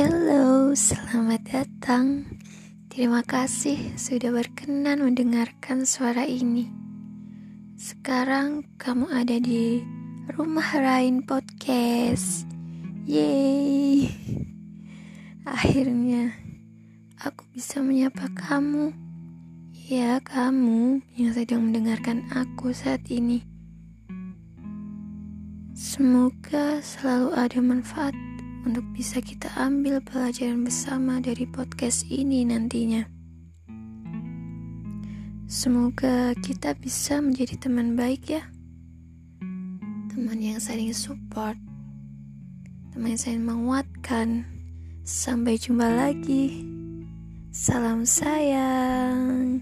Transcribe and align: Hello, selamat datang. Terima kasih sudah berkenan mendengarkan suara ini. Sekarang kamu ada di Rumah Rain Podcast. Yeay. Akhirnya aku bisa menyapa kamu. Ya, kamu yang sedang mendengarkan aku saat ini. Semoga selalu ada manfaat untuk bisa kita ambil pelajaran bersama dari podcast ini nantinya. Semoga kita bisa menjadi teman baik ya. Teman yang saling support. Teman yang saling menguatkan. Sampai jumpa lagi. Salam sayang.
Hello, 0.00 0.72
selamat 0.72 1.44
datang. 1.44 2.24
Terima 2.88 3.20
kasih 3.20 4.00
sudah 4.00 4.32
berkenan 4.32 5.04
mendengarkan 5.04 5.84
suara 5.84 6.24
ini. 6.24 6.72
Sekarang 7.76 8.64
kamu 8.80 9.12
ada 9.12 9.36
di 9.36 9.84
Rumah 10.32 10.80
Rain 10.80 11.20
Podcast. 11.20 12.48
Yeay. 13.04 14.08
Akhirnya 15.44 16.32
aku 17.20 17.44
bisa 17.52 17.84
menyapa 17.84 18.32
kamu. 18.32 18.96
Ya, 19.84 20.16
kamu 20.24 21.04
yang 21.20 21.36
sedang 21.36 21.68
mendengarkan 21.68 22.24
aku 22.32 22.72
saat 22.72 23.04
ini. 23.12 23.44
Semoga 25.76 26.80
selalu 26.80 27.36
ada 27.36 27.60
manfaat 27.60 28.16
untuk 28.64 28.84
bisa 28.92 29.24
kita 29.24 29.48
ambil 29.56 30.04
pelajaran 30.04 30.64
bersama 30.64 31.22
dari 31.22 31.48
podcast 31.48 32.04
ini 32.12 32.44
nantinya. 32.44 33.06
Semoga 35.50 36.30
kita 36.46 36.78
bisa 36.78 37.18
menjadi 37.18 37.58
teman 37.58 37.98
baik 37.98 38.38
ya. 38.38 38.42
Teman 40.12 40.38
yang 40.38 40.62
saling 40.62 40.94
support. 40.94 41.58
Teman 42.94 43.16
yang 43.16 43.22
saling 43.22 43.44
menguatkan. 43.44 44.46
Sampai 45.02 45.58
jumpa 45.58 45.90
lagi. 45.90 46.62
Salam 47.50 48.06
sayang. 48.06 49.58